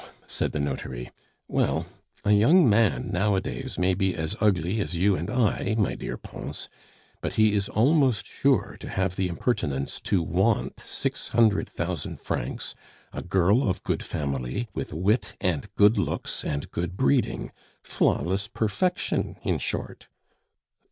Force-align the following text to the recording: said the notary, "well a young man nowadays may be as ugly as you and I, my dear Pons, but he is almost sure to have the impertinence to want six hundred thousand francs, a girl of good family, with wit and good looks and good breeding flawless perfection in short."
said 0.25 0.51
the 0.51 0.59
notary, 0.59 1.11
"well 1.47 1.85
a 2.25 2.31
young 2.31 2.67
man 2.67 3.11
nowadays 3.13 3.77
may 3.77 3.93
be 3.93 4.15
as 4.15 4.35
ugly 4.41 4.79
as 4.81 4.95
you 4.95 5.15
and 5.15 5.29
I, 5.29 5.75
my 5.77 5.93
dear 5.93 6.17
Pons, 6.17 6.69
but 7.21 7.33
he 7.33 7.53
is 7.53 7.69
almost 7.69 8.25
sure 8.25 8.77
to 8.79 8.89
have 8.89 9.15
the 9.15 9.27
impertinence 9.27 9.99
to 10.05 10.23
want 10.23 10.79
six 10.79 11.27
hundred 11.27 11.69
thousand 11.69 12.19
francs, 12.19 12.73
a 13.13 13.21
girl 13.21 13.61
of 13.61 13.83
good 13.83 14.01
family, 14.01 14.67
with 14.73 14.91
wit 14.91 15.35
and 15.39 15.69
good 15.75 15.99
looks 15.99 16.43
and 16.43 16.71
good 16.71 16.97
breeding 16.97 17.51
flawless 17.83 18.47
perfection 18.47 19.35
in 19.43 19.59
short." 19.59 20.07